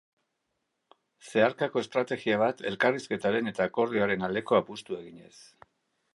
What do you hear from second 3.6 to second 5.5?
akordioaren aldeko apustua eginez.